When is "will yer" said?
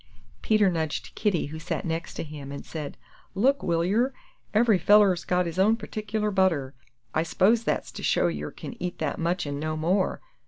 3.61-4.15